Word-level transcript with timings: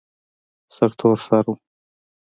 سرتور 0.75 1.17
سر 1.27 1.43
و. 1.53 1.53